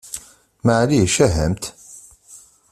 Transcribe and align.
Maɛlic, 0.65 1.15
ahamt! 1.25 1.63